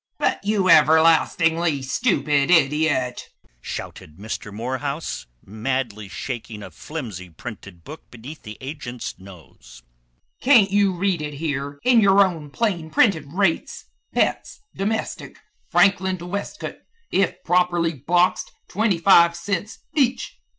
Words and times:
"But, 0.17 0.43
you 0.43 0.67
everlastingly 0.67 1.83
stupid 1.83 2.49
idiot!" 2.49 3.29
shouted 3.61 4.17
Mr. 4.17 4.51
Morehouse, 4.51 5.27
madly 5.45 6.07
shaking 6.09 6.63
a 6.63 6.71
flimsy 6.71 7.29
printed 7.29 7.83
book 7.83 8.09
beneath 8.09 8.41
the 8.41 8.57
agent's 8.61 9.19
nose, 9.19 9.83
"can't 10.41 10.71
you 10.71 10.91
read 10.91 11.21
it 11.21 11.35
here 11.35 11.77
in 11.83 11.99
your 12.01 12.25
own 12.25 12.49
plain 12.49 12.89
printed 12.89 13.31
rates? 13.33 13.85
'Pets, 14.11 14.61
domestic, 14.73 15.37
Franklin 15.69 16.17
to 16.17 16.25
Westcote, 16.25 16.79
if 17.11 17.35
properly 17.43 17.93
boxed, 17.93 18.51
twenty 18.67 18.97
five 18.97 19.35
cents 19.35 19.81
each.'" 19.93 20.39